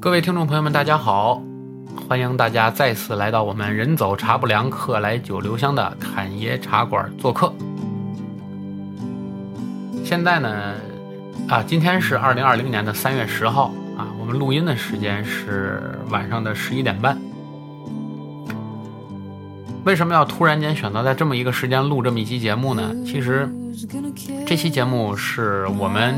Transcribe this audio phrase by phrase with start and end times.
[0.00, 1.42] 各位听众朋友们，大家好！
[2.08, 7.52] 欢迎大家再次来到我们“人走茶不凉，客来酒留香”的侃爷茶馆做客。
[10.02, 10.74] 现在呢，
[11.50, 17.20] 啊，今天是二零二零年的三月十号啊，我们录音的时间是晚上的十一点半。
[19.84, 22.90] 为什么要突然间选择在这么一个时间录这么一期节目呢？
[23.04, 23.46] 其实，
[24.46, 26.16] 这期节目是我们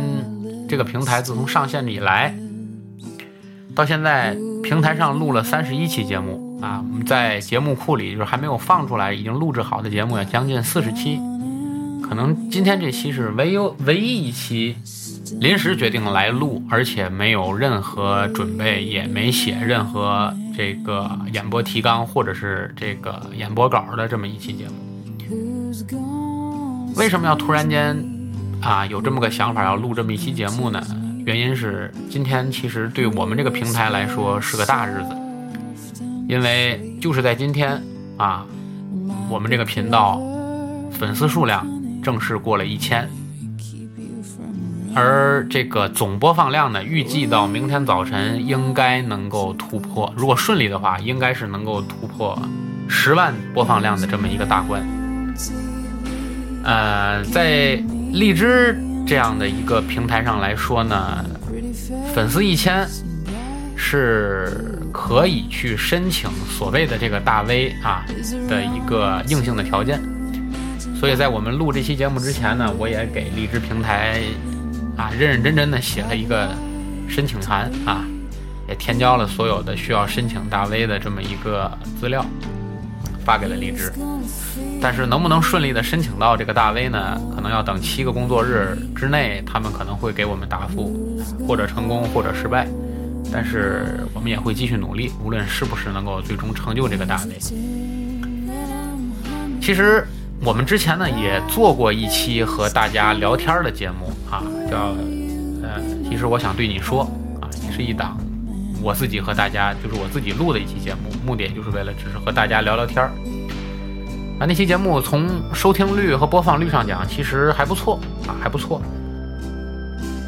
[0.68, 2.32] 这个平台自从上线以来。
[3.74, 11.18] 到现在，平台上录了三十一期节目啊，我们在节目库里就是还没有放出来，已经录制好的节目有将近四十期。
[12.02, 14.76] 可能今天这期是唯有唯一一期
[15.40, 24.74] 临时决定来录，而且没有任何准备，也没写任何这个演播提纲或者是这个演播稿的这么一期节目。
[26.96, 27.96] 为什么要突然间
[28.60, 30.82] 啊有这么个想法要录这么一期节目呢？
[31.24, 35.14] 原因是今天其实对我们这个平台来说是个大日子，
[36.28, 37.80] 因为就是在今天
[38.16, 38.44] 啊，
[39.30, 40.20] 我们这个频道
[40.90, 41.64] 粉丝数量
[42.02, 43.08] 正式过了一千，
[44.96, 52.36] 而这个总播放量呢，预计到明天早晨应该能够突破，如果顺利的话，应该是能够突破
[52.88, 54.82] 十万播放量的这么一个大关。
[56.64, 57.80] 呃，在
[58.12, 58.76] 荔枝。
[59.06, 61.24] 这样的一个平台上来说呢，
[62.14, 62.86] 粉丝一千
[63.76, 68.04] 是可以去申请所谓的这个大 V 啊
[68.48, 70.00] 的一个硬性的条件。
[70.98, 74.20] 所以在我们录这期节目之前呢，我也给荔枝平台
[74.96, 76.50] 啊认认真真的写了一个
[77.08, 78.04] 申请函啊，
[78.68, 81.70] 也填交了所有的需要申请大 V 的这么一个
[82.00, 82.24] 资料。
[83.24, 83.92] 发给了荔枝，
[84.80, 87.20] 但是能不能顺利的申请到这个大 V 呢？
[87.34, 91.16] 可能要等七个工作日之内，他们可能会给我们答复，
[91.46, 92.66] 或者成功，或者失败。
[93.32, 97.38] 但是我们也会继续努力，无论是不是能够最终成就这个大 V。
[99.60, 100.06] 其实
[100.44, 104.94] 我们之前呢也做过一期和大家聊天的节目啊，叫
[105.62, 107.02] 呃，其实我想对你说
[107.40, 108.18] 啊，也是一档。
[108.82, 113.12] 我自己和大家就是我自己录的一期节目，目的就是为了只是和大家聊聊天儿。
[114.40, 118.82] 啊，那期节目从收听率和播放率上讲，其实还不错啊，还不错。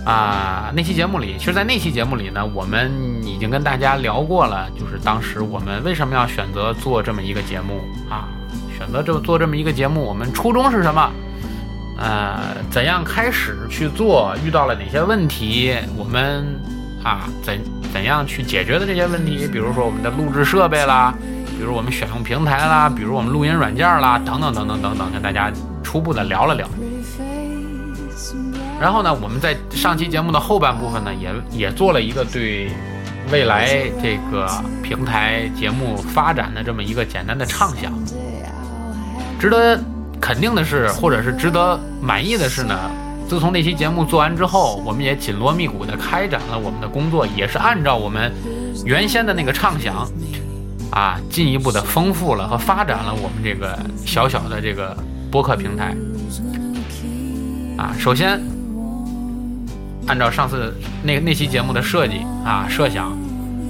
[0.07, 2.93] 啊，那期节目里，其实，在那期节目里呢，我们
[3.25, 8.29] 已经跟大家聊过了，就是当时我们为什么要选择做这么一个节目啊？
[8.77, 11.11] 选择这做这么一个节目，我们初衷是什么？
[11.97, 12.39] 呃，
[12.71, 14.37] 怎样开始去做？
[14.45, 15.75] 遇到了哪些问题？
[15.97, 16.45] 我们
[17.03, 17.59] 啊，怎？
[17.95, 19.47] 怎样去解决的这些问题？
[19.47, 21.15] 比如说我们的录制设备啦，
[21.57, 25.49] 比如我们选用平台啦，比如我们录音软件啦，等等等等等等，跟大家
[25.85, 26.69] 初步的聊了聊。
[28.81, 32.69] 然后呢，我们在上期节目的后半部分呢，也也做了一个对
[33.31, 33.69] 未来
[34.03, 34.51] 这个
[34.83, 37.93] 平台节目发展的这么一个简单的畅想。
[39.39, 39.81] 值得
[40.21, 42.77] 肯定的是，或者是值得满意的是呢？
[43.27, 48.33] 自从那期节目做完之后，我们也紧锣密鼓地开展了我们的工作，也是按照我们
[48.85, 50.07] 原先的那个畅想，
[50.91, 54.97] 啊，进一步的丰富了和发展了我们这个小小的这个
[55.31, 55.97] 播客平台。
[57.77, 58.41] 啊，首先
[60.07, 63.11] 按照上次那那期节目的设计啊设想，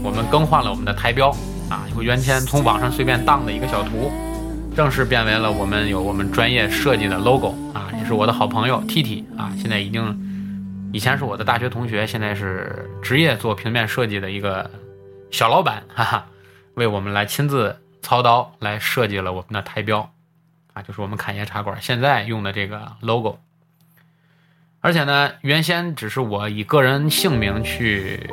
[0.03, 1.31] 我们更换了我们的台标，
[1.71, 4.11] 啊，由原先从网上随便当的一个小图。
[4.75, 14.69] 正式变为了我们有我们专业设计的 logo 啊，也是我的好朋友 T T 啊，现在已经以前是我的大学同学，现在是职业做平面设计的一个
[15.31, 16.27] 小老板， 哈哈，
[16.75, 20.11] 为我们来亲自操刀来设计了我们的台标
[20.73, 23.39] 啊，就是我们侃爷茶馆现在用的这个 logo。
[24.81, 28.29] 而且呢，原先只是我以个人姓名去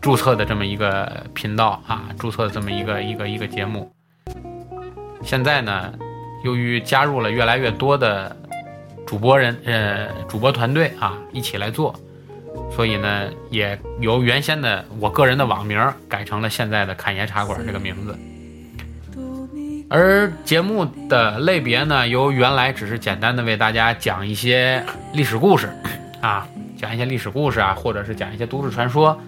[0.00, 3.92] 注册的这么一个频道啊，注册的这么一个一个一个节目。
[5.22, 5.92] 现在呢，
[6.44, 8.34] 由于加入了越来越多的
[9.06, 11.94] 主播人，呃，主播团队啊，一起来做，
[12.70, 18.18] 所以呢，也由原先的我个人的网名改成了现在的侃爷茶馆这个名字。
[19.90, 25.68] 而节目的类别呢，由原来只是简单的为大家讲一些历史故事，
[26.20, 29.18] 啊，讲一些历史故事啊，或者是讲一些都市传说。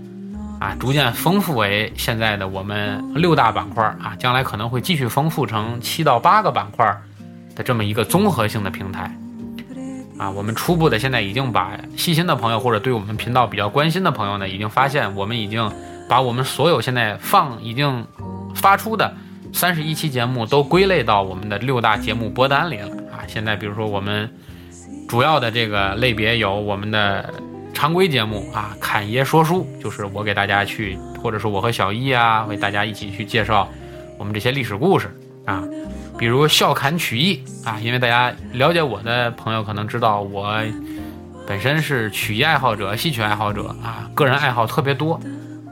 [0.60, 6.94] 啊，逐渐丰富为现在的我们六大板块啊，将来可能会继续丰富成七到八个板块
[7.56, 9.10] 的这么一个综合性的平台。
[10.18, 15.72] 啊，我们初步的现在已经把细心的朋友或者对我们频道比较关心的朋友呢，已经发现我们已经
[16.06, 18.06] 把我们所有现在放已经
[18.54, 19.14] 发出的
[19.54, 22.88] 三十一期节目都归类到我们的六大节目播单里了。
[23.10, 24.30] 啊，现在比如说我们
[25.08, 27.32] 主要的这个类别有我们的。
[27.80, 33.66] 常规节目啊，侃爷说书，就是我给大家去，或者是我和小易啊，为大家一起去介绍
[34.18, 35.10] 我们这些历史故事
[35.46, 35.64] 啊，
[36.18, 40.54] 比如笑侃曲艺啊，因为大家了解我的朋友可能知道我
[41.46, 45.18] 本身是曲艺爱好者、戏曲爱好者啊，个人爱好特别多，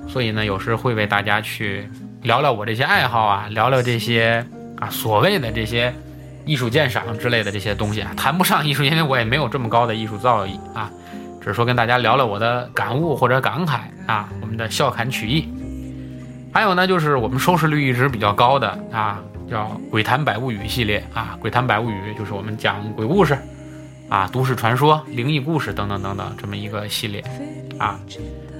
[0.08, 1.86] 所以呢，有时会为大家去
[2.22, 4.42] 聊聊我这些爱好啊，聊聊这些
[4.78, 5.92] 啊所谓的这些。
[6.46, 10.90] 艺术鉴赏之类的这些东西啊，谈不上艺术，因为我也没有这么高的艺术造诣啊，
[11.48, 14.28] 只是说跟大家聊聊我的感悟或者感慨啊。
[14.42, 15.48] 我们的笑侃曲艺，
[16.52, 23.34] 还有呢，就是我们收视率一直比较高的啊，叫《鬼谈百物语》系列啊，《鬼谈百物语》就是我们讲鬼故事
[24.10, 27.24] 啊、都市传说、灵异故事等等等等这么一个系列
[27.78, 27.98] 啊。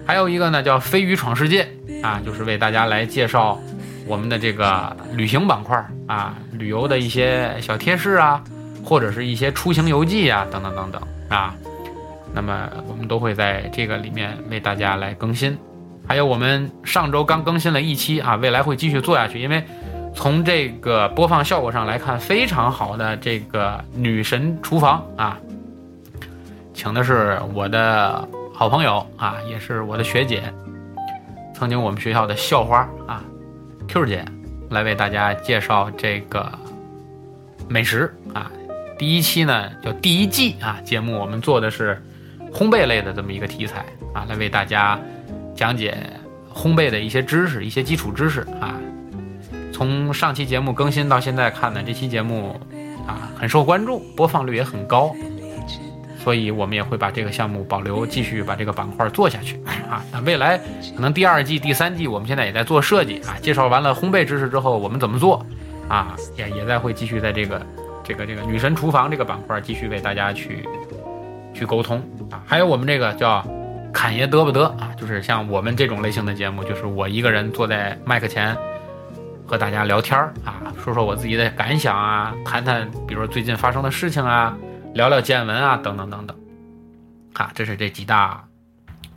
[0.06, 1.68] 还有一个呢，叫《飞鱼闯世界》
[2.02, 3.60] 啊，就是为大家来介绍。
[4.06, 5.76] 我们的这个旅行板块
[6.06, 8.42] 啊，旅游的一些小贴士啊，
[8.82, 11.54] 或者是一些出行游记啊，等等等等啊，
[12.32, 15.56] 那么我们都会在这个里面为大家来更新。
[16.06, 19.62] 还有我们上周刚更新了一期啊，未来会继续做下去，因为
[20.14, 25.38] 从这个播放效果上来看，非常好的这个女神厨房啊，
[26.72, 30.42] 请的是我的好朋友啊，也是我的学姐，
[31.54, 33.22] 曾经我们学校的校花啊。
[33.86, 34.24] Q 姐
[34.70, 36.50] 来为大家介绍这个
[37.68, 38.50] 美食啊，
[38.98, 42.02] 第一期呢叫第一季啊节目，我们做的是
[42.52, 44.98] 烘焙类的这么一个题材啊，来为大家
[45.54, 45.96] 讲解
[46.52, 48.74] 烘焙的一些知识、一些基础知识啊。
[49.72, 52.60] 从上期节目更新到现在看呢，这期节目
[53.06, 55.14] 啊很受关注，播放率也很高。
[56.18, 59.58] 所以我们也会把这个项目保留，继续把这个板块做下去
[59.88, 60.04] 啊。
[60.12, 60.58] 那未来
[60.94, 63.38] 可能第二季、第三季，我们现在也在做设计啊。
[63.40, 65.46] 介绍完了烘焙知识之后，我们怎么做
[65.88, 66.14] 啊？
[66.36, 67.64] 也也在会继续在这个
[68.04, 70.68] 这个这个女神厨房这个板块继续为大家去
[71.54, 72.42] 去沟通啊。
[72.46, 73.44] 还有我们这个叫
[73.92, 74.92] 侃爷得不得啊？
[74.96, 78.56] 就是像我们这种类型的节目，就是我一个人坐在麦克前
[79.46, 84.56] 和大家聊天啊，说说我自己的感想啊，谈谈比如说最近发生的事情啊。
[84.94, 86.36] 聊聊见闻啊，等等等等，
[87.34, 88.42] 啊，这是这几大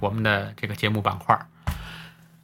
[0.02, 1.40] 我们的这个节目板块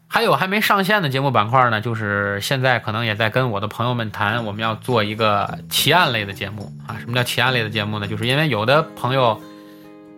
[0.07, 6.97] 还有还没上线的节目板块呢，就是现在可能也在跟我的朋友们谈，我们要做一个奇案类的节目啊。
[6.99, 8.07] 什么叫奇案类的节目呢？
[8.07, 9.39] 就是因为有的朋友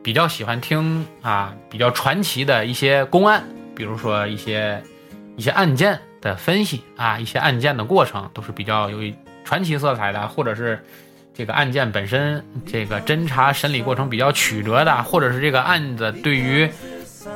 [0.03, 3.43] 比较喜欢听啊比较传奇的一些公案，
[3.75, 4.81] 比如说一些
[5.35, 9.13] 一些案件的分析啊，一些案件的过程都是比较有
[9.43, 10.83] 传奇色彩的，或者是。
[11.31, 16.69] 这个案件本身，这个侦查审理过程比较曲折的，或者是这个案子对于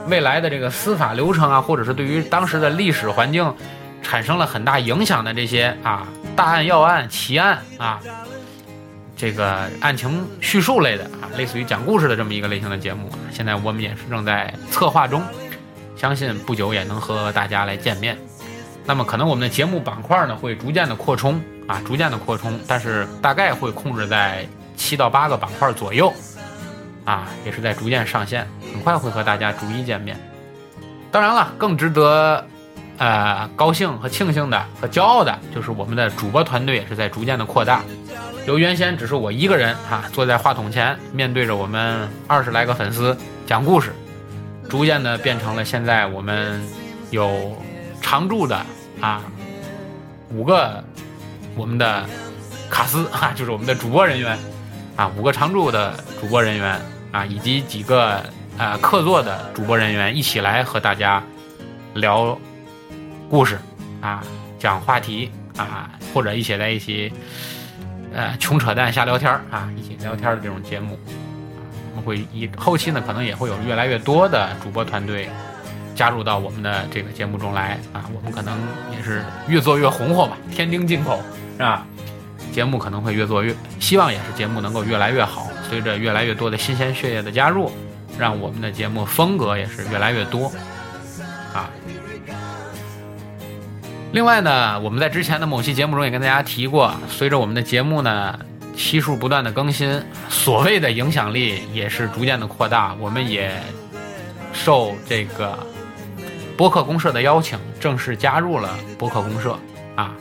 [0.09, 3.55] 未来的这个司法流程啊，或者是对于当时的历史环境
[4.01, 6.05] 产生了很大影响的这些啊
[6.35, 8.01] 大案要案奇案啊，
[9.15, 15.23] 这个案情叙述类的啊，类似于讲故事的这么一个类型的节目，现在我们也是正在策划中，
[15.95, 18.17] 相信不久也能和大家来见面。
[18.85, 21.41] 那么可能我们的节目板块呢会逐渐的扩充。
[21.65, 24.45] 啊，逐渐的扩充，但是大概会控制在
[24.75, 26.13] 七到八个板块左右，
[27.05, 30.19] 啊，也是在逐渐上线，很快会和大家逐一见面。
[31.09, 32.45] 当然了，更值得
[32.97, 37.81] 呃高兴和庆幸的和骄傲的，就是我们的主播团队也是在逐渐的扩大，
[38.45, 43.93] 由原先只是我一个人啊坐在话筒前，面对着我们二十来个粉丝讲故事，
[44.69, 46.61] 逐渐的变成了现在我们
[47.11, 47.55] 有
[48.01, 48.65] 常驻的
[49.01, 49.21] 啊
[50.29, 50.83] 五个。
[51.55, 52.03] 我们的
[52.67, 54.35] 卡斯哈，就是我们的主播人员
[54.95, 58.23] 啊，五个常驻的主播人员啊，以及几个
[58.57, 61.21] 呃客座的主播人员一起来和大家
[61.93, 62.35] 聊
[63.29, 63.59] 故事
[64.01, 64.23] 啊，
[64.57, 67.13] 讲话题啊，或者一起在一起
[68.13, 70.97] 呃穷扯淡瞎聊天啊，一起聊天的这种节目
[71.57, 71.59] 啊，
[71.91, 75.29] 我们会以后期呢，可能也会有越来越多的主播团队
[75.95, 78.57] 加入到我们的这个节目中来啊，我们可能
[78.95, 81.21] 也是越做越红火吧，添丁进口。
[81.53, 81.85] 是吧？
[82.51, 85.47] 节目可能会越做越，希望也是节目能够越来越好。
[85.69, 87.71] 随着越来越多的新鲜血液的加入，
[88.17, 90.51] 让我们的节目风格也是越来越多
[94.13, 98.39] 另外呢，我们在之前的某期节目中也跟大家提过，随着我们的节目呢
[98.75, 102.95] 期数不断的更新，所谓的影响力也是逐渐的扩大。
[102.99, 103.51] 我们也
[104.53, 105.57] 受这个
[106.55, 109.57] 播客公社的邀请，正式加入了播客公社
[109.95, 110.13] 啊。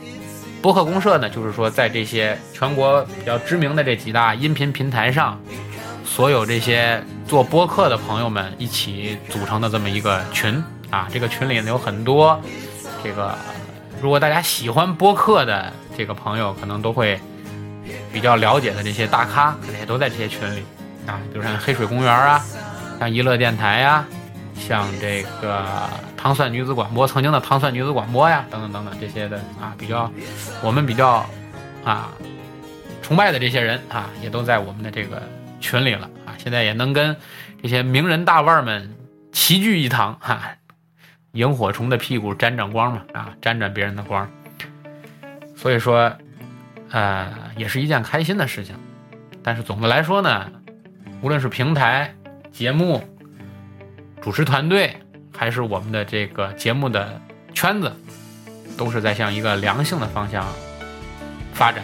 [0.59, 5.39] 播客公社呢，就是说，在这些全国比较知名的这几大音频平台上，
[6.03, 11.07] 所有这些做播客的朋友们一起组成的这么一个群啊。
[11.13, 12.41] 这个群里呢有很多
[13.03, 13.37] 这个，
[14.03, 17.17] 如果大家喜欢播客的这个朋友，可能都会
[18.11, 20.61] 比较了解的这些大咖，可能也都在这些群里
[21.07, 21.21] 啊。
[21.31, 22.43] 比如像黑水公园啊，
[22.99, 24.05] 像娱乐电台呀，
[24.59, 25.65] 像这个
[26.17, 30.11] 糖蒜女子广播，曾经的糖蒜女子广播呀，等等等等这些的啊，比较
[30.61, 31.25] 我们比较
[31.85, 32.09] 啊
[33.01, 35.23] 崇拜的这些人啊，也都在我们的这个
[35.61, 36.35] 群里了啊。
[36.43, 37.15] 现在也能跟
[37.61, 38.93] 这些名人大腕们
[39.31, 40.41] 齐聚一堂哈，
[41.33, 44.29] 萤火虫的屁股沾沾光嘛啊，沾沾别人的光。
[45.55, 46.15] 所以说，
[46.91, 48.75] 呃，也是一件开心的事情。
[49.41, 50.45] 但是总的来说呢，
[51.21, 52.13] 无论是平台、
[52.51, 53.03] 节目、
[54.21, 54.95] 主持团队，
[55.35, 57.19] 还是我们的这个节目的
[57.55, 57.91] 圈子，
[58.77, 60.45] 都是在向一个良性的方向
[61.51, 61.83] 发展。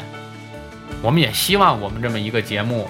[1.01, 2.87] 我们也希望我们这么一个节目，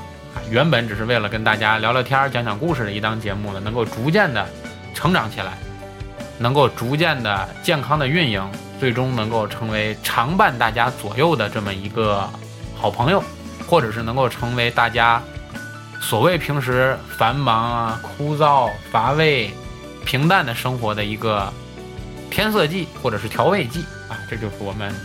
[0.52, 4.46] 原本只是为了跟大家聊聊天、讲讲故事的一档节目呢，能够逐渐的
[4.94, 5.58] 成长起来，
[6.40, 8.50] 能够逐渐的健康的运营。
[8.80, 12.30] 最终能够成为常伴大家左右的这么一个
[12.78, 13.22] 好朋友，
[13.68, 15.22] 或者是能够成为大家
[16.00, 19.52] 所谓平时繁忙啊、枯燥乏味、
[20.06, 21.52] 平淡的生活的一个
[22.32, 24.96] 添色剂或者是调味剂啊，这就是我们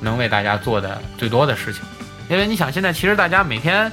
[0.00, 1.82] 能为大家做的最多的事情。
[2.28, 3.90] 因为你想，现在其实大家每天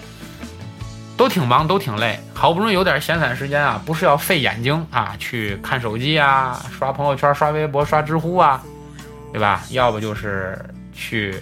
[1.17, 8.63] 都挺忙，都挺累，好不容易有点闲散时间啊，不是要费眼睛啊去看手机啊、刷朋友圈、刷微博、刷知乎啊。
[9.31, 9.63] 对吧？
[9.71, 10.57] 要不就是
[10.93, 11.35] 去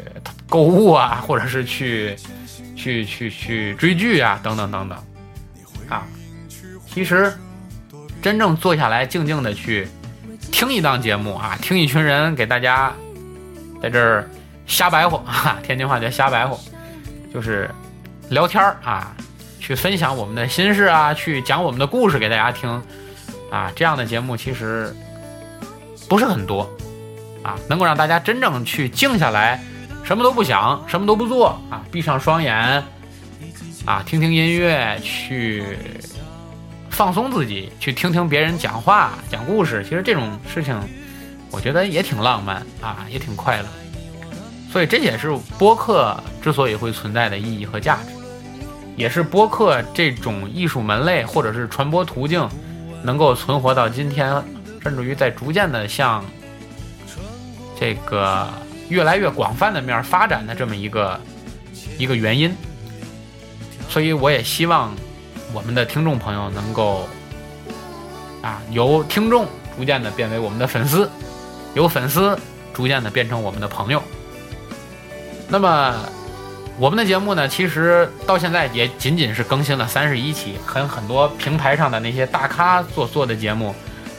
[0.50, 2.16] 购物啊， 或者是去
[2.76, 4.98] 去去去追剧啊，等等等等
[5.88, 6.02] 啊。
[6.88, 7.32] 其实
[8.20, 9.88] 真正坐下来静静的去
[10.52, 12.92] 听一档节目啊，听一群人给大家
[13.80, 14.28] 在这儿
[14.66, 16.60] 瞎白活哈，天津话叫瞎白活，
[17.32, 17.70] 就是
[18.30, 19.16] 聊天儿啊，
[19.64, 22.70] 去分享我们的心事啊，去讲我们的故事给大家听
[23.50, 23.72] 啊。
[23.74, 24.94] 这样的节目其实
[26.10, 26.70] 不是很多。
[27.44, 29.62] 啊，能够让大家真正去静下来，
[30.06, 32.56] 什么都不想，什么都不做啊，闭上双眼，
[33.86, 35.78] 啊，听听音乐，去
[36.90, 39.84] 放松自己，去听听别人讲话、讲故事。
[39.84, 40.80] 其实这种事情，
[41.52, 43.68] 我觉得也挺浪漫啊，也挺快乐。
[44.72, 48.23] 所以这也是播客之所以会存在的意义和价值，
[48.96, 52.48] 也是播客这种艺术门类或者是传播途径
[53.04, 54.42] 能够存活到今天，
[54.82, 56.24] 甚至于在逐渐的向。
[57.76, 58.48] 这个
[58.88, 61.20] 越来越广泛的面发展的这么一个
[61.98, 62.56] 一个原因，
[63.90, 64.94] 所以我也希望
[65.52, 67.10] 我们的听众朋友能够
[68.42, 69.46] 啊由听众
[69.76, 71.10] 逐渐的变为我们的粉丝，
[71.74, 72.38] 由粉丝
[72.74, 74.02] 逐渐的变成我们的朋友。
[75.50, 75.96] 那么
[76.80, 83.74] 我们的节目呢，其实到现在也仅仅是更新了三十一期，和很多平台上的那些大咖做做的节目。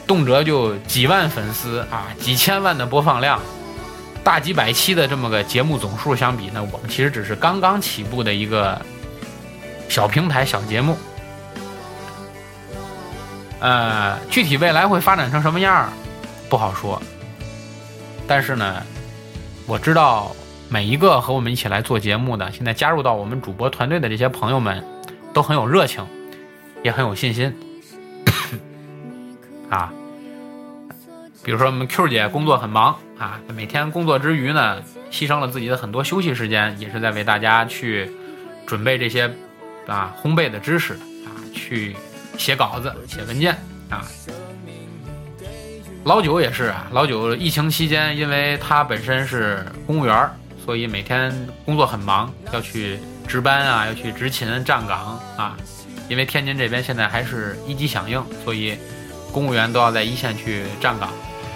[0.06, 3.40] 动辄就几万粉丝啊，几千万的播放量，
[4.22, 8.80] 大几百期的这么个节目总数相比呢，我们其实只是刚刚起步的一个
[9.88, 10.96] 小平台、小节目。
[13.60, 15.90] 呃，具体未来会发展成什么样
[16.50, 17.00] 不好说。
[18.28, 18.82] 但是呢，
[19.66, 20.36] 我知道
[20.68, 24.84] 每一个和我们一起来做节目的，现在加入到我们主播团队的这些朋友们，
[25.32, 26.04] 都很有热情，
[26.82, 27.54] 也很有信心。
[29.70, 29.92] 啊，
[31.44, 38.10] 比如说我们 Q 姐工作很忙啊，每天工作之余呢，牺牲了自己的很多休息时间，也是在为大家去
[38.66, 39.30] 准备这些
[39.86, 40.94] 啊烘焙的知识
[41.24, 41.94] 啊，去
[42.36, 43.56] 写稿子、写文件
[43.88, 44.04] 啊。
[46.04, 50.30] 老九也是啊，老九疫情期间，因为他本身是公务员，
[50.64, 51.32] 所以每天
[51.64, 55.56] 工作很忙，要去值班啊，要去执勤站岗啊。
[56.08, 58.78] 因为天津这边现在还是一级响应，所以。
[59.32, 61.08] 公务员都要在一线去站岗，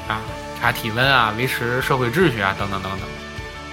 [0.09, 0.21] 啊，
[0.61, 3.09] 查体温啊，维持社会秩序啊，等等等等。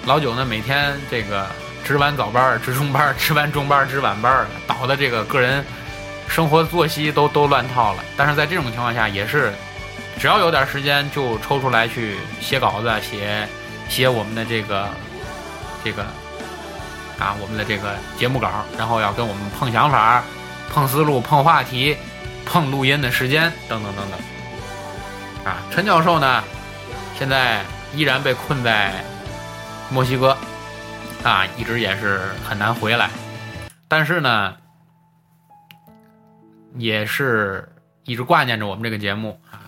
[0.05, 1.47] 老九呢，每天这个
[1.83, 5.65] 值完早班、值中班、 值完中班、值晚班，倒的这个个人
[6.27, 8.03] 生活作息都都乱套了。
[8.15, 9.51] 但是在这种情况下，也是
[10.19, 13.47] 只要有点时间就抽出来去写稿子、写
[13.89, 14.87] 写我们的这个
[15.85, 16.03] 这个
[17.17, 20.21] 啊，我们的这个节目稿，然后要跟我们碰想法、
[20.69, 21.95] 碰思路、碰话题。
[22.47, 26.43] 碰录音的时间等等等等，啊，陈教授呢，
[27.17, 27.63] 现在
[27.95, 29.03] 依然被困在
[29.89, 30.37] 墨西哥，
[31.23, 33.09] 啊，一直也是很难回来，
[33.87, 34.55] 但是呢，
[36.75, 37.67] 也是
[38.03, 39.64] 一直挂念着我们这个节目啊。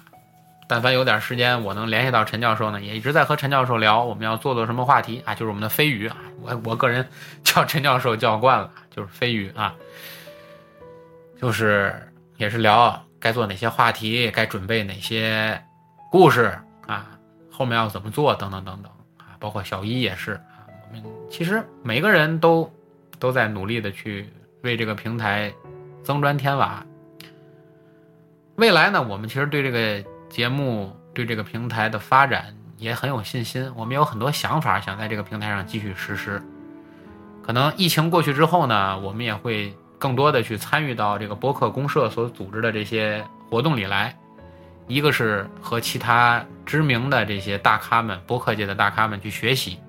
[0.67, 7.07] 但凡有点时间，我能联系到陈教授呢，也一直在和陈教授聊我们要做做什么话题啊，就是我们的飞鱼啊，我我个人
[7.43, 9.74] 叫陈教授叫惯了，就是飞鱼啊，
[11.39, 11.93] 就是。
[12.38, 15.59] 也是聊该做哪些话题，该准备哪些
[16.12, 16.55] 故事
[16.86, 17.07] 啊，
[17.50, 20.62] 后面要怎么做等等等等啊，包括小一也是啊。
[20.69, 22.71] 我们其实每个人都
[23.17, 24.29] 都在努力的去
[24.62, 25.51] 为这个平台
[26.03, 26.86] 增砖添瓦
[28.57, 33.72] 未来呢，我们其实对这个节目、对这个平台的发展也很有信心。
[33.75, 36.41] 我们有很多想法，想在这个平台上继续实施。
[37.41, 44.15] 可能疫情过去之后呢，我们也会更多的去参与到这个播客公社所组织的这些活动里来。
[44.88, 49.79] 一个是和其他知名的这些大咖们、播客界的大咖们去学习，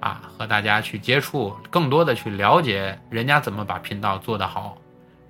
[0.00, 4.76] 啊，和大家去接触，更多的去了解人家怎么把频道做得好，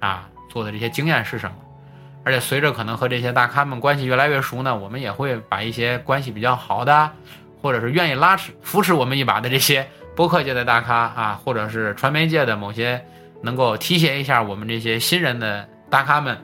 [0.01, 1.57] 啊，做的这些经验是什么。
[2.25, 7.11] 而且随着可能和这些大咖们关系越来越熟呢，我们也会把一些关系比较好的，
[7.61, 13.05] 或者是愿意拉持扶持我们一把的这些播客界的大咖啊，或者是传媒界的某些
[13.43, 16.37] 能够提携一下我们这些新人的大咖们。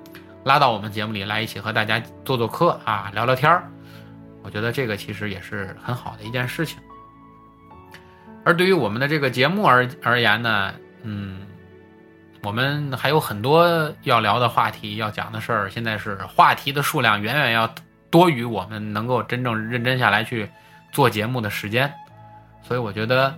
[0.43, 3.63] 拉到我们节目里来，一起和大家做做客啊，聊聊天儿。
[4.43, 6.79] 我觉得这个其实也是很好的一件事情。
[8.43, 10.73] 而对于我们的这个节目而而言呢，
[11.03, 11.41] 嗯，
[12.43, 15.71] 我们还有很多要聊的话题，要讲的事儿。
[15.71, 17.73] 现在是话题的数量远远要
[18.11, 20.49] 多于我们能够真正认真下来去
[20.91, 21.93] 做节目的时间，
[22.63, 23.35] 所以我觉得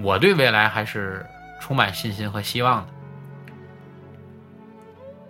[0.00, 1.24] 我对未来还是
[1.60, 2.88] 充满信心和希望的。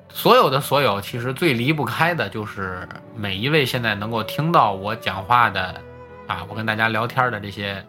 [0.09, 5.81] 所有的所有，其实最离不开的就是每一位现在能够听到我讲话的，
[6.27, 7.85] 啊，我跟大家聊天的这些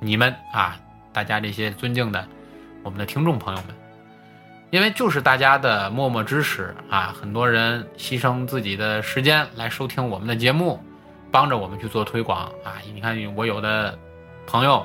[0.00, 0.76] 你们啊，
[1.12, 2.26] 大家这些尊敬的
[2.82, 3.74] 我们的听众朋友们，
[4.70, 10.82] 因为就是大家的默默支持啊，很多人牺牲自己的时间来收听我们的节目，
[11.30, 12.74] 帮着我们去做推广啊。
[12.92, 13.96] 你看，我有的
[14.46, 14.84] 朋友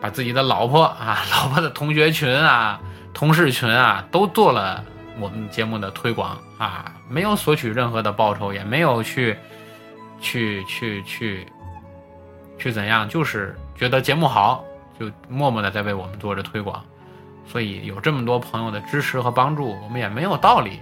[0.00, 2.80] 把自己的老婆啊、 老婆的同学群啊、
[3.12, 4.84] 同事群啊都做了。
[5.18, 9.36] 我们节目的推广啊，没有索取任何的报酬，也没有去，
[10.18, 11.46] 去去去，
[12.56, 14.64] 去怎样，就是觉得节目好，
[14.98, 16.82] 就默默的在为我们做着推广。
[17.46, 20.80] 所以有这么多朋友的支持和帮助，我们也没有道理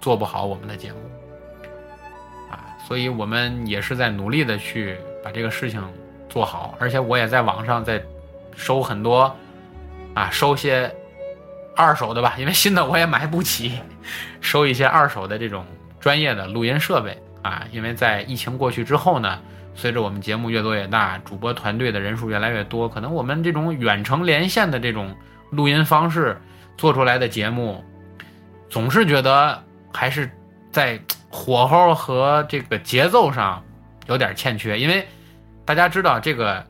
[0.00, 0.98] 做不好我们的节目
[2.50, 2.60] 啊。
[2.86, 5.82] 所以我们也是在努力的去把这个事情
[6.28, 8.02] 做好，而且我也在网上在
[8.56, 9.34] 收很多
[10.14, 10.92] 啊，收些。
[11.76, 13.78] 二手的吧，因为新的我也买不起，
[14.42, 15.64] 收一些二手的这种
[15.98, 17.64] 专业的录音设备啊。
[17.72, 19.38] 因为在疫情过去之后呢，
[19.74, 25.14] 随着我们节目越做越大，主播团队的人数越来越多，可能我们这种远程连线的这种
[25.50, 26.40] 录音方式
[26.76, 27.84] 做出来的节目，
[28.68, 30.30] 总是觉得还是
[30.70, 33.62] 在火候和这个节奏上
[34.06, 34.78] 有点欠缺。
[34.78, 35.06] 因为
[35.64, 36.66] 大家知道，这个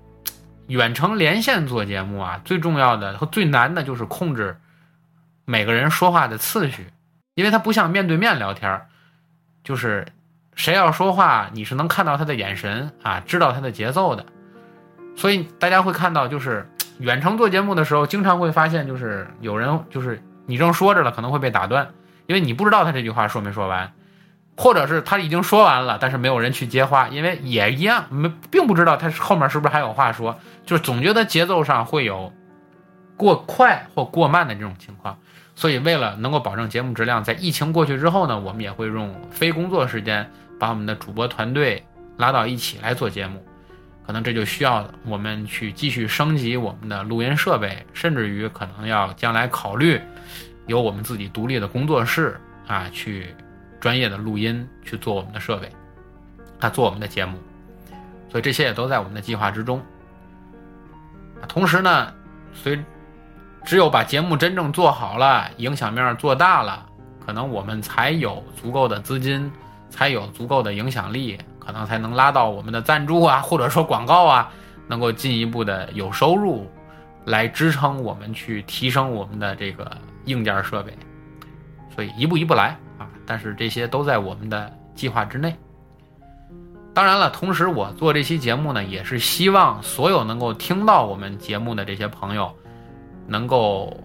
[0.69, 4.57] 远程连线做节目啊，最重要的和最难的就是控制。
[5.45, 6.87] 每个人说话的次序，
[7.35, 8.83] 因为他不像面对面聊天
[9.65, 10.07] 就是
[10.55, 14.25] 谁要说话，你是能看到他的眼神啊，知道他的节奏的。
[15.17, 21.89] 所以大家会看到，就是远程做节目的时候，经常会发现，就是有人就是你正说着了，可能会被打断，
[22.27, 23.93] 因为你不知道他这句话说没说完，
[24.57, 32.33] 或者是他已经说完了，但是没有人去接话，因为也一样没并不知道他后面是不是还有话说，就是总觉得节奏上会有
[33.17, 35.19] 过快或过慢的这种情况。
[35.55, 41.87] 所以，为了能够保证节目质量，在疫情过去之后呢，我们也会用非工作时间把我们的主播团队
[42.17, 43.45] 拉到一起来做节目。
[44.11, 50.01] 可能这就需要我们去继续升级我们的录音设备，甚至于可能要将来考虑
[50.67, 53.33] 有我们自己独立的工作室啊，去
[53.79, 55.71] 专业的录音去做我们的设备，
[56.59, 57.39] 啊，做我们的节目。
[58.29, 59.81] 所以这些也都在我们的计划之中。
[61.47, 62.13] 同时呢，
[62.53, 62.77] 随。
[63.65, 66.85] 只有把节目真正做好了，影响面做大了，
[67.25, 69.53] 可能我们才有足够的资金，
[69.89, 74.51] 才有足够的影响力，可能才能拉到我们的赞助啊， 或者说广告啊，
[74.89, 76.67] 能够进一步的有收入，
[77.27, 80.93] 来支撑我们去提升我们的这个硬件设备。
[81.95, 85.55] 所以一步一步来啊，但是这些都在我们的计划之内。
[86.93, 92.53] 当然了，同时我做这期节目呢，也是希望所有能够听到我们节目的这些朋友。
[93.27, 93.97] 能够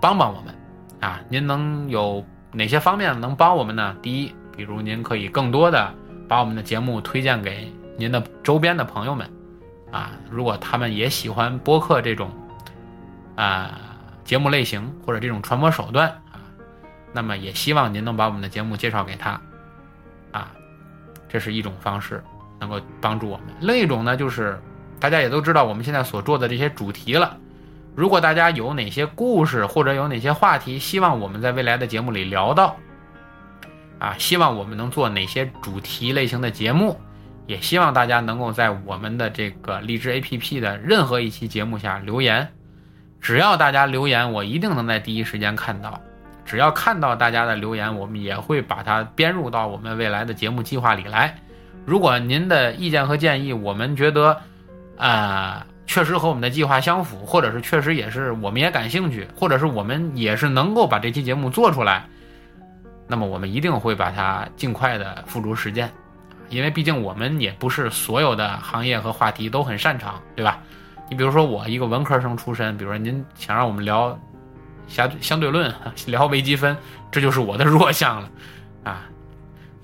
[0.00, 0.52] 帮帮我们
[0.98, 1.20] 啊！
[1.28, 3.94] 您能有哪些方面能帮我们呢？
[4.02, 5.94] 第一，比如您可以更多的
[6.34, 9.30] 把我们的节目推荐给您的周边的朋友们
[9.92, 12.28] 啊，如果他们也喜欢播客这种
[13.36, 13.78] 啊
[14.24, 16.42] 节目类型或者这种传播手段啊，
[17.12, 19.40] 那么也希望您能把我们的节目介绍给他
[20.32, 20.50] 啊，
[21.28, 22.20] 这是一种方式
[22.58, 23.46] 能够帮助我们。
[23.60, 24.60] 另一种呢，就是
[24.98, 27.38] 大家也都知道我们现在所做的这些主题了。
[27.94, 32.74] 如果大家有哪些故事或者有哪些话题，希望我们在未来的节目里聊到，
[34.04, 37.00] 啊，希望我们能做哪些主题类型的节目，
[37.46, 42.46] 也希望大家能够在我们的这个荔枝 APP 的任何一期节目下留言，
[43.18, 45.98] 只要大家留言，我一定能在第一时间看到，
[46.44, 51.34] 只要看到大家的留言，我们也会把它编入到我们未来的节目计划里来。
[51.86, 54.38] 如果您的意见和建议，我们觉得，
[54.98, 62.06] 啊，确实和我们的计划相符，或者是确实也是我们也感兴趣，或者是我们也是能够把这期节目做出来，
[63.06, 65.90] 那么我们一定会把它尽快的付诸实践。
[66.50, 70.60] 因为毕竟我们也不是所有的行业和话题都很擅长，对吧？
[71.10, 74.16] 你比如说我一个文科生出身，比如说您想让我们聊
[74.86, 75.72] 相相对论、
[76.06, 76.76] 聊微积分，
[77.10, 78.30] 这就是我的弱项了，
[78.84, 79.02] 啊，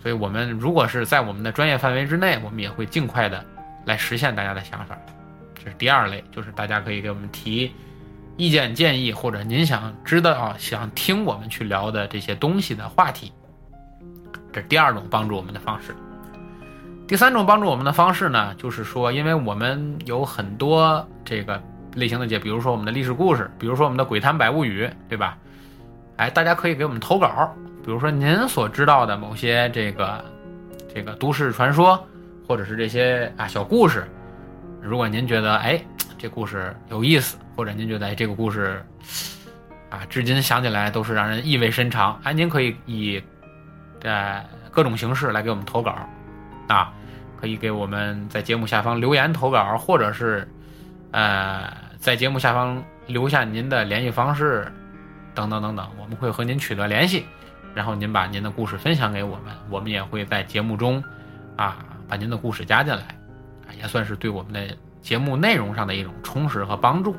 [0.03, 3.45] 所以我们如果是在我们的专业范围之内，我们也会尽快的
[3.87, 4.97] 来实现大家的想法。
[5.55, 7.73] 这是第二类，就是大家可以给我们提
[8.41, 13.31] 意见建议，或者您想知道、想听我们去聊的这些东西的话题，
[14.51, 15.95] 这第二种帮助我们的方式。
[17.07, 21.63] 第三种帮助我们的方式呢，就是说，因为我们有很多这个
[21.95, 25.37] 类型的节，比如说我们的历史故事，比如说我们的鬼谈百物语，对吧？
[26.17, 30.25] 哎，大家可以给我们投稿，比如说您所知道的某些这个
[30.95, 32.03] 这个都市传说，
[32.49, 34.11] 或者是这些啊小故事。
[34.81, 35.79] 如果您觉得哎
[36.21, 38.85] 这故事有意思，或者您觉得这个故事
[39.89, 43.23] 啊至今想起来都是让人意味深长，哎，您可以以
[44.03, 45.97] 呃各种形式来给我们投稿
[46.69, 46.93] 啊。
[47.41, 50.47] 可以给我们在节目下方留言投稿，或者是，
[51.11, 54.71] 呃，在节目下方留下您的联系方式，
[55.35, 57.25] 等等等等，我们会和您取得联系，
[57.75, 61.03] 然后您把您的故事分享给我们，我们也会在节目中，
[61.57, 63.19] 啊，把您的故事加进来，
[63.81, 67.17] 也算是对我们的节目内容上的一种充实和帮助。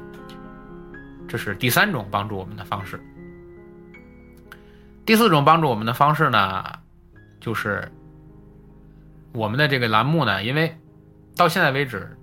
[1.28, 3.00] 这是第三种帮助我们的方式。
[5.06, 6.64] 第四种帮助我们的方式呢，
[7.40, 7.92] 就是。
[9.34, 10.78] 我们的这个栏目呢，因为
[11.38, 12.18] 到现在为止，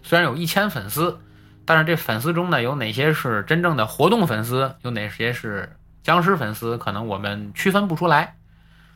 [0.00, 1.20] 虽然有一千粉丝，
[1.66, 8.36] 但是这粉丝中呢，有哪些是真正的活动粉丝，有哪些是僵尸粉丝，可能我们区分不出来，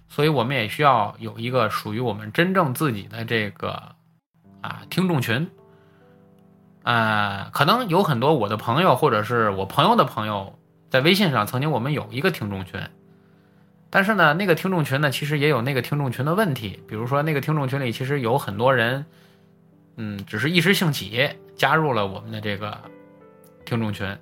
[0.09, 3.95] 所以我们也需要有一个属于我们真正自己的这个
[4.63, 5.47] 啊听众群。
[6.89, 12.81] 啊，可能有很多我的朋友或者是我朋友的朋友，在微信上曾经我们有一个听众群。
[13.91, 16.83] 但是呢，那个听众群呢，其实也有那个听众群的问题。
[16.89, 19.05] 比如说，那个听众群里其实有很多人，
[19.97, 22.79] 嗯，只是一时兴起加入了我们的这个
[23.67, 24.17] 听众群，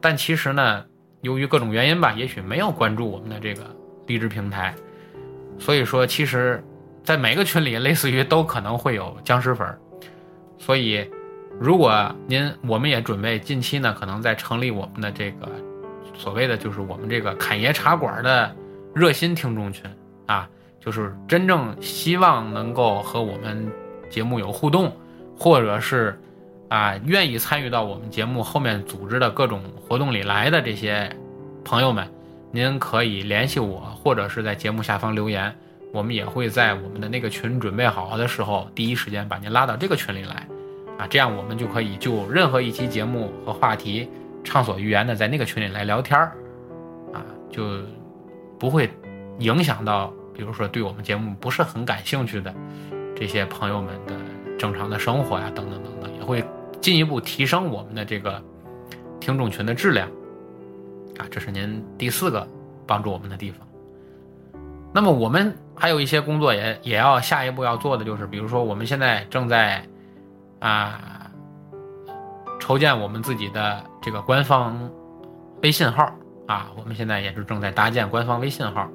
[0.00, 0.86] 但其实呢，
[1.20, 3.64] 由于各种原因吧，也许没有关注我们的这个
[4.06, 4.74] 励志平台。
[5.58, 6.64] 所以说，其实，
[7.04, 9.78] 在每个群里，类似于都可能会有僵尸粉。
[10.58, 11.06] 所以，
[11.60, 15.48] 如果您，我们也准备近期呢，可能在成立我们的这个
[16.14, 18.54] 所谓的就是我们这个侃爷茶馆的。
[18.94, 19.84] 热心听众群
[20.26, 20.48] 啊，
[20.80, 23.70] 就是真正希望能够和我们
[24.10, 24.90] 节目有互动，
[25.36, 26.18] 或者是
[26.68, 31.14] 啊愿意参与到我们节目后面组织的各种活动里来的这些
[31.64, 32.10] 朋友们，
[32.50, 35.54] 您可以联系我，或者是在节目下方留言，
[35.92, 40.48] 我们也会在我们的那个群准备好的时候，第一时间把您拉到这个群里来，
[40.98, 44.10] 啊，这样我们就可以就任何一期节目和话题
[44.44, 46.32] 畅所欲言的在那个群里来聊天儿，
[47.14, 47.62] 啊，就。
[48.60, 48.90] 不会
[49.38, 52.52] 影响到，比如说对我们节目不是很感兴趣的
[53.14, 54.14] 这些朋友们的
[54.58, 56.44] 正常的生活呀，等等等等，也会
[56.80, 58.42] 进一步提升我们的这个
[59.20, 60.08] 听众群的质量
[61.18, 61.26] 啊。
[61.30, 62.44] 这是您第四个
[62.84, 63.64] 帮助我们的地方。
[64.92, 69.86] 那么我们还有一些工作也也要下一步要做的，就是比如说我们现在正在
[70.60, 71.30] 啊
[72.58, 74.90] 筹建我们自己的这个官方
[75.62, 76.10] 微信号。
[76.46, 78.88] 啊，我们现在也是正在搭建官方微信号，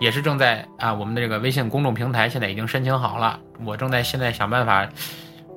[0.00, 3.38] 也是正在啊，我们的这个微信公众平台现在已经申请好了。
[3.62, 4.88] 我正在现在想办法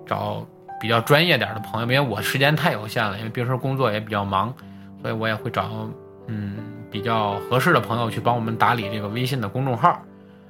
[0.06, 0.46] 找
[0.78, 4.54] 比较专业点的朋友，因为我时间太有限了，因为平时工作也比较忙，
[5.02, 5.90] 所以我也会找
[6.28, 6.58] 嗯
[6.92, 10.02] 比较合适的朋友去帮我们打理这个微信的公众号。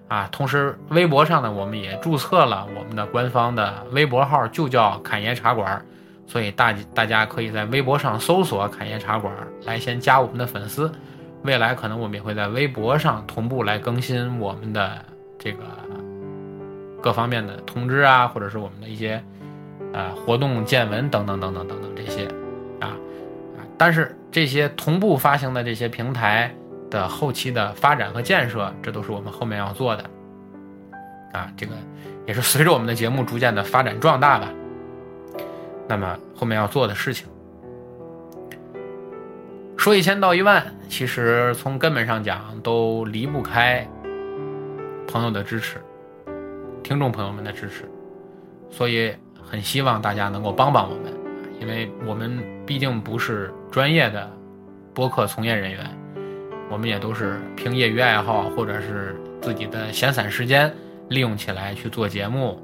[0.07, 5.81] 啊，同时微博上呢，我们也注册了我们的官方的微博号，就叫侃爷茶馆。
[6.29, 10.91] 所以大大家可以在微博上搜索“侃爷茶馆”来先加我们的粉丝，
[11.43, 14.91] 未来可能我们也会在微博上同步来更新我们的
[15.39, 15.59] 这个
[17.01, 19.23] 各方面的通知啊，或者是我们的一些
[19.93, 22.25] 呃活动见闻等等等等等等这些
[22.81, 22.91] 啊
[23.55, 26.53] 啊，但是这些同步发行的这些平台
[26.89, 30.04] 的后期的发展和建设，这都是我们后面要做的。
[31.34, 31.73] 啊，这个
[32.26, 34.47] 也是随着我们的节目逐渐的发展壮大吧。
[35.88, 37.28] 那么后面要做的事情，
[39.78, 43.88] 说一千道一万，其实从根本上讲都离不开
[45.08, 45.78] 朋友的支持，
[46.84, 47.89] 听众朋友们的支持，
[48.69, 51.13] 所以很希望大家能够帮帮我们，
[51.62, 54.30] 因为我们毕竟不是专业的
[54.93, 55.86] 播客从业人员，
[56.69, 60.73] 我们也都是凭业余爱好或者是自己的闲散时间
[61.10, 62.62] 利用起来去做节目，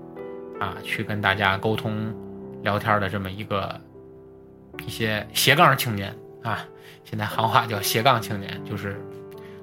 [0.60, 2.13] 啊，去跟大家沟通
[2.62, 3.80] 聊天的这么一个
[4.86, 6.13] 一些斜杠青年
[6.44, 6.66] 啊，
[7.06, 9.00] 现在行话叫斜杠青年，就是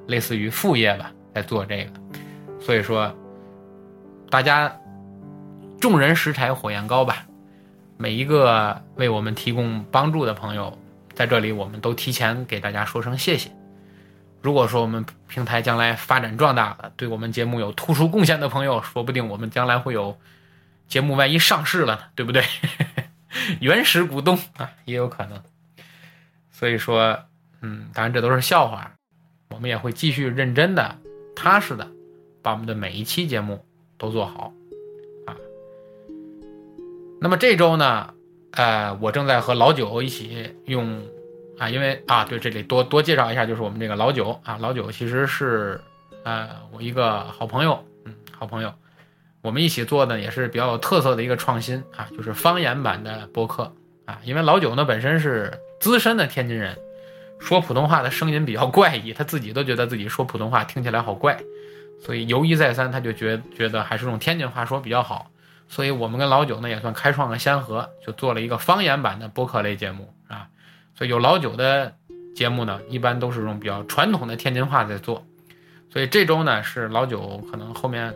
[0.06, 1.90] 类似于副业吧，在做这个。
[2.58, 3.14] 所以说，
[4.30, 4.74] 大家
[5.78, 7.26] 众人拾柴火焰高吧，
[7.98, 10.76] 每一个为我们提供帮助的朋友，
[11.14, 13.50] 在这里我们都提前给大家说声谢谢。
[14.42, 20.18] 如果说我们平台将来发展壮大了，对我们节目有突出贡献的朋友，说不定我们将来会有
[20.88, 22.42] 节目万一上市了呢，对不对？
[23.60, 25.42] 原始股东啊，也有可能。
[26.50, 27.18] 所以说，
[27.60, 28.92] 嗯，当然这都是笑话，
[29.50, 30.96] 我们也会继续认真的、
[31.36, 31.86] 踏实的，
[32.42, 33.66] 把我们的每一期节目
[33.98, 34.54] 都做好
[35.26, 35.36] 啊。
[37.20, 38.14] 那么这周呢，
[38.52, 41.04] 呃，我正在和老九一起用。
[41.60, 45.78] 啊，因为啊，对，这里多多介绍一下，就是我们这个老九啊，老九其实是，
[46.24, 48.72] 呃，我一个好朋友，嗯，好朋友，
[49.42, 53.74] 我们一起做的也是比较有特色的一个创新啊，就是方言版的播客
[54.06, 56.78] 啊，因为老九呢本身是资深的天津人，
[57.38, 61.38] 说普通话的声音比较怪异，他自己都觉得自己说普通话听起来好怪，
[62.00, 65.30] 所以犹豫再三，他就觉觉得还是用天津话说比较好，
[65.68, 70.48] 所以我们跟老九呢也算开创了先河，就做了一个方言版的播客类节目啊。
[70.94, 71.94] 所以有老九的
[72.34, 75.24] 节目呢，一般都是用比较传统的天津话在做。
[75.90, 78.14] 所以这周呢是老九可能后面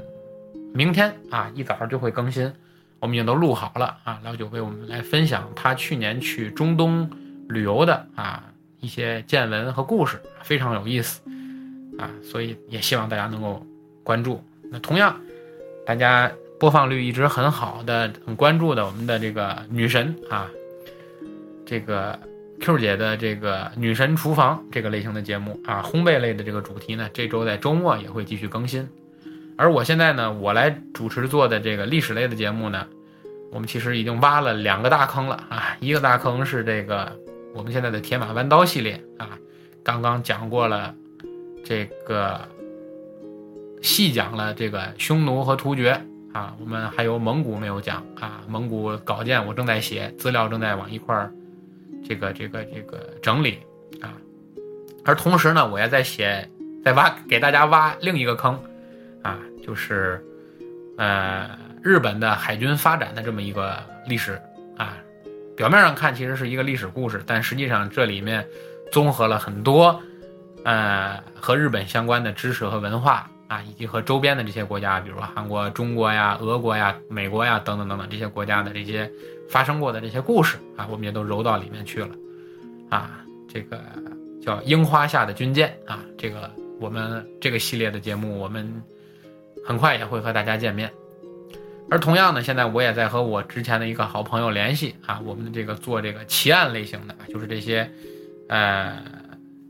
[0.72, 2.52] 明天啊一早就会更新，
[3.00, 4.20] 我们已经都录好了啊。
[4.22, 7.10] 老九为我们来分享他去年去中东
[7.48, 8.44] 旅游的啊
[8.80, 11.20] 一些见闻和故事，非常有意思
[11.98, 12.10] 啊。
[12.22, 13.66] 所以也希望大家能够
[14.04, 14.44] 关注。
[14.70, 15.20] 那同样，
[15.86, 20.48] 大家播放率一直很好的、很关注的我们的这个女神啊，
[21.66, 22.18] 这个。
[22.60, 28.88] Q 姐的这个女神厨房这个类型的节目啊，烘焙类的这个主题呢，这周在周末也会继续更新。
[29.56, 32.86] 而我现在呢，我来主持做的这个历史类的节目呢，
[33.52, 35.76] 我们其实已经挖了两个大坑了啊。
[35.80, 37.12] 一个大坑是这个
[37.54, 39.38] 我们现在的铁马弯刀系列啊，
[39.82, 40.94] 刚刚讲过了
[41.64, 42.40] 这个，
[43.82, 46.00] 细讲了这个匈奴和突厥
[46.32, 51.32] 啊，我们还有蒙古没有讲啊，蒙古稿件我正在写，资料正在往一块儿。
[52.06, 53.58] 这个这个这个整理
[54.00, 54.12] 啊，
[55.06, 56.46] 而同时呢，我也在写，
[56.84, 58.62] 在挖给大家挖另一个坑
[59.22, 60.22] 啊，就是
[60.98, 64.38] 呃日本的海军发展的这么一个历史
[64.76, 64.98] 啊。
[65.56, 68.46] 表面上看其实是一个历史故事，但实际上这里面
[68.92, 69.98] 综合了很多
[70.64, 79.10] 呃和日本相关的知识和文化啊，以及和周边的这些国家，比如说韩国、中国呀、俄国呀、美国呀等等等等这些国家的这些。
[79.48, 82.10] 发生过的这些故事啊，我们也都揉到里面去了，
[82.88, 83.80] 啊，这个
[84.42, 88.82] 叫《樱花下的军舰》啊，这个我们这个系列的节目，我们
[89.64, 90.90] 很快也会和大家见面。
[91.90, 97.88] 而同样呢，现在我也在和我之前的一个好朋友联系啊，我们的这个做这个奇案类型的，就是这些
[98.48, 99.04] 呃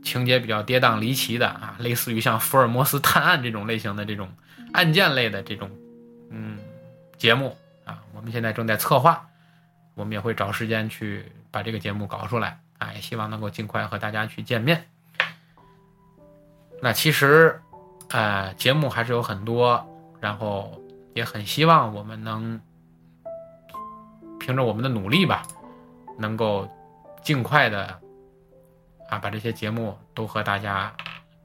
[0.01, 4.29] 情节比较跌宕离奇的啊，类似于像福尔摩斯探案这种类型的这种
[4.71, 5.69] 案件类的这种
[6.31, 6.57] 嗯
[7.17, 9.27] 节目啊，我们现在正在策划。
[9.95, 14.85] 我们也会找时间去把这个节目搞出来啊，也希望能够尽快和大家去见面。
[16.81, 17.61] 那其实，
[18.09, 19.87] 呃，节目还是有很多，
[20.19, 20.79] 然后
[21.13, 22.59] 也很希望我们能
[24.39, 25.43] 凭着我们的努力吧，
[26.19, 26.69] 能够
[27.23, 27.99] 尽快的
[29.09, 30.93] 啊把这些节目都和大家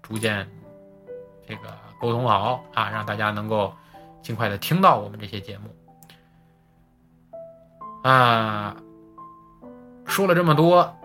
[0.03, 0.47] 逐渐
[1.47, 3.73] 这个沟通好啊，让大家能够
[4.21, 5.75] 尽快的听到我们这些节目。
[8.03, 8.77] 啊，
[10.07, 10.97] 说了这么多，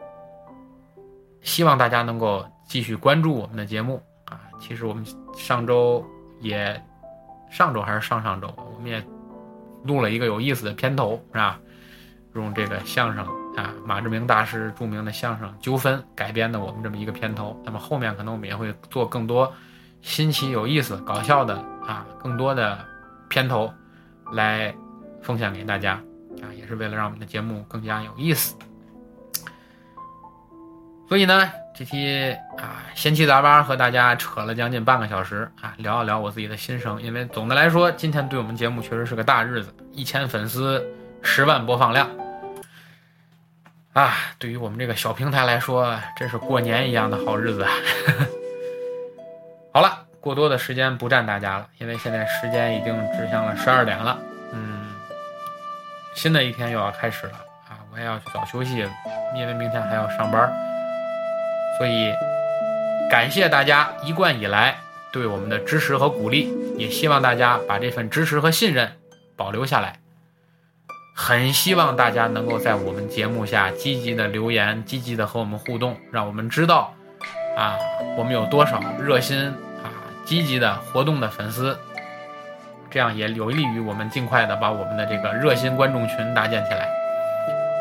[1.42, 4.40] 希望大家能够继续关注我们的节目啊。
[4.60, 5.06] 其实我们
[5.36, 6.06] 上周
[6.40, 6.82] 也，
[7.50, 9.04] 上周还是上上周，我们也
[9.84, 11.60] 录了一个有意思的片头，是吧？
[12.34, 17.58] 用这个相声啊，马志明大师著名的相声《纠纷》改编的我们这么一个片头。
[17.64, 19.54] 那么后面可能我们也会做更多
[20.02, 21.56] 新奇、有意思、搞笑的
[21.86, 22.78] 啊，更多的
[23.30, 23.74] 片头
[24.34, 24.76] 来
[25.22, 26.02] 奉献给大家。
[26.42, 28.56] 啊，也是为了让我们的节目更加有意思，
[31.08, 37.02] 所以呢，这期啊闲七杂八和大家扯了将近半个小时啊，聊一聊我自己的心声。
[37.02, 40.84] 因为总的来说，今天对我们节目确实是个大日子，一千粉丝，
[41.22, 42.10] 十万播放量，
[43.94, 47.72] 啊，对于我们这个小平台来说，真是过年一样的好日子啊。
[49.74, 54.18] 好了，过多的时间不占大家了，因为现在时间已经指向了十二点了，
[54.54, 54.85] 嗯。
[56.16, 57.34] 新的一天又要开始了
[57.70, 57.78] 啊！
[57.94, 58.88] 我也要去早休息，
[59.36, 60.52] 因为明天还要上班，
[61.78, 62.14] 所以
[63.12, 64.78] 感谢大家一贯以来
[65.12, 68.94] 对我们的支持和鼓励，也希望大家把这份支持和信任
[69.36, 70.00] 保留下来。
[71.14, 76.94] 很希望大家能够在我们节目下积极的留言，积极的和我们互动，让我们知道，
[77.58, 77.78] 啊，
[78.18, 79.48] 我们有多少热心
[79.84, 79.92] 啊、
[80.26, 81.78] 积极的活动的粉丝，
[82.96, 86.88] 这样也有利于我们尽快的把我们的这个热心观众群搭建起来，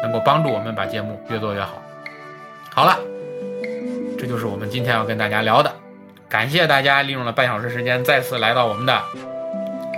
[0.03, 1.81] 能够帮助我们把节目越做越好。
[2.74, 2.98] 好了，
[4.18, 5.72] 这就是我们今天要跟大家聊的，
[6.29, 9.00] 感谢大家利用了半小时时间再次来到我们的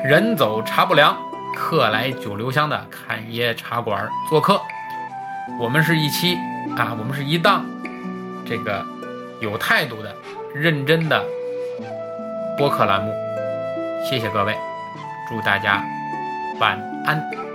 [0.04, 1.16] 人走茶不凉。
[1.56, 4.60] 客来酒留香的侃爷茶馆做客，
[5.58, 6.36] 我们是一期
[6.76, 7.64] 啊，我们是一档
[8.46, 8.84] 这个
[9.40, 10.14] 有态度的、
[10.54, 11.24] 认真的
[12.58, 13.10] 播客栏目。
[14.04, 14.54] 谢谢各位，
[15.28, 15.82] 祝大家
[16.58, 17.45] 晚安。